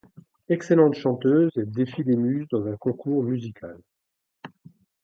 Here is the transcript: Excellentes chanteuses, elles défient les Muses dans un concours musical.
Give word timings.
Excellentes 0.49 0.95
chanteuses, 0.95 1.51
elles 1.55 1.69
défient 1.69 2.01
les 2.03 2.15
Muses 2.17 2.47
dans 2.49 2.65
un 2.65 2.75
concours 2.75 3.21
musical. 3.23 3.77